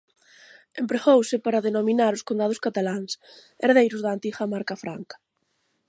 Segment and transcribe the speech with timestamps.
[0.81, 3.11] Empregouse para denominar os condados cataláns,
[3.63, 5.15] herdeiros da antiga marca franca.